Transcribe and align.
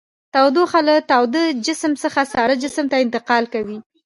تودوخه 0.33 0.79
له 0.87 0.95
تاوده 1.09 1.43
جسم 1.65 1.93
څخه 2.03 2.21
ساړه 2.33 2.55
جسم 2.63 2.85
ته 2.91 2.97
انتقال 3.05 3.43
کوي. 3.53 3.77